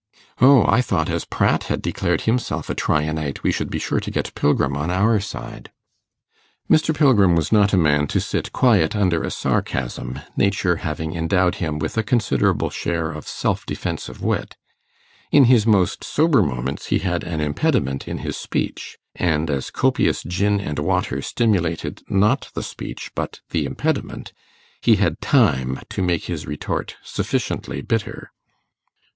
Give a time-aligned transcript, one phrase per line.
[0.41, 4.09] 'O, I thought, as Pratt had declared himself a Tryanite, we should be sure to
[4.09, 5.71] get Pilgrim on our side.'
[6.67, 6.97] Mr.
[6.97, 11.77] Pilgrim was not a man to sit quiet under a sarcasm, nature having endowed him
[11.77, 14.57] with a considerable share of self defensive wit.
[15.31, 20.23] In his most sober moments he had an impediment in his speech, and as copious
[20.23, 24.33] gin and water stimulated not the speech but the impediment,
[24.81, 28.31] he had time to make his retort sufficiently bitter.